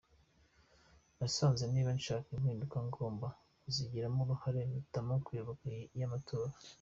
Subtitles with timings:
[1.17, 3.27] Nasanze niba nshaka impinduka ngomba
[3.61, 5.63] kuzigiramo uruhare mpitamo kuyoboka
[5.97, 6.53] iy’ amatora”.